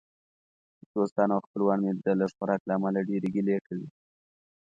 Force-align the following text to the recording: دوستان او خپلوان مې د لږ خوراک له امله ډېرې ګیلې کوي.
دوستان 0.95 1.29
او 1.35 1.39
خپلوان 1.45 1.79
مې 1.83 1.91
د 2.05 2.07
لږ 2.19 2.31
خوراک 2.37 2.61
له 2.65 2.73
امله 2.77 2.99
ډېرې 3.09 3.29
ګیلې 3.35 3.57
کوي. 3.67 3.87